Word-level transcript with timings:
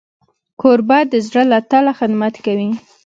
کوربه 0.61 0.99
د 1.11 1.13
زړه 1.27 1.43
له 1.51 1.59
تله 1.71 1.91
خدمت 1.99 2.35
کوي. 2.45 2.69